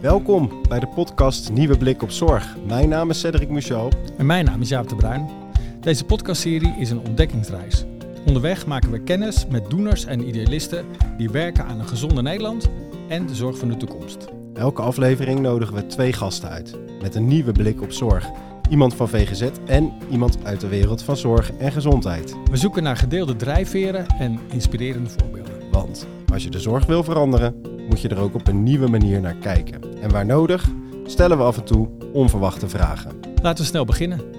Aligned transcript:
Welkom 0.00 0.50
bij 0.68 0.80
de 0.80 0.86
podcast 0.86 1.52
Nieuwe 1.52 1.76
Blik 1.76 2.02
op 2.02 2.10
Zorg. 2.10 2.56
Mijn 2.66 2.88
naam 2.88 3.10
is 3.10 3.20
Cedric 3.20 3.48
Michel. 3.48 3.90
En 4.18 4.26
mijn 4.26 4.44
naam 4.44 4.60
is 4.60 4.68
Jaap 4.68 4.88
de 4.88 4.94
Bruin. 4.94 5.28
Deze 5.80 6.04
podcastserie 6.04 6.74
is 6.78 6.90
een 6.90 7.06
ontdekkingsreis. 7.06 7.84
Onderweg 8.26 8.66
maken 8.66 8.90
we 8.90 9.02
kennis 9.02 9.46
met 9.46 9.70
doeners 9.70 10.04
en 10.04 10.28
idealisten 10.28 10.84
die 11.16 11.30
werken 11.30 11.64
aan 11.64 11.78
een 11.78 11.88
gezonde 11.88 12.22
Nederland 12.22 12.70
en 13.08 13.26
de 13.26 13.34
zorg 13.34 13.58
van 13.58 13.68
de 13.68 13.76
toekomst. 13.76 14.28
Elke 14.54 14.82
aflevering 14.82 15.40
nodigen 15.40 15.74
we 15.74 15.86
twee 15.86 16.12
gasten 16.12 16.48
uit 16.48 16.78
met 17.02 17.14
een 17.14 17.26
nieuwe 17.26 17.52
blik 17.52 17.82
op 17.82 17.92
zorg. 17.92 18.30
Iemand 18.70 18.94
van 18.94 19.08
VGZ 19.08 19.50
en 19.66 19.92
iemand 20.10 20.38
uit 20.42 20.60
de 20.60 20.68
wereld 20.68 21.02
van 21.02 21.16
zorg 21.16 21.52
en 21.52 21.72
gezondheid. 21.72 22.36
We 22.50 22.56
zoeken 22.56 22.82
naar 22.82 22.96
gedeelde 22.96 23.36
drijfveren 23.36 24.06
en 24.06 24.40
inspirerende 24.52 25.10
voorbeelden. 25.10 25.70
Want 25.70 26.06
als 26.32 26.42
je 26.44 26.50
de 26.50 26.60
zorg 26.60 26.86
wil 26.86 27.02
veranderen, 27.02 27.75
je 28.00 28.08
er 28.08 28.20
ook 28.20 28.34
op 28.34 28.48
een 28.48 28.62
nieuwe 28.62 28.88
manier 28.88 29.20
naar 29.20 29.36
kijken. 29.36 29.80
En 30.00 30.10
waar 30.10 30.26
nodig, 30.26 30.68
stellen 31.06 31.38
we 31.38 31.44
af 31.44 31.56
en 31.56 31.64
toe 31.64 31.88
onverwachte 32.12 32.68
vragen. 32.68 33.10
Laten 33.42 33.62
we 33.62 33.70
snel 33.70 33.84
beginnen. 33.84 34.35